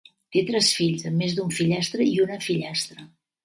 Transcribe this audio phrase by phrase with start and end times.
[0.35, 3.11] Té tres fills, a més d'un fillastre i una fillastra.